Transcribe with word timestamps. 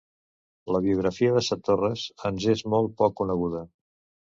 La 0.75 0.81
biografia 0.85 1.37
de 1.37 1.45
Satorres 1.49 2.09
ens 2.33 2.51
és 2.59 2.67
molt 2.77 3.01
poc 3.05 3.19
coneguda. 3.23 3.69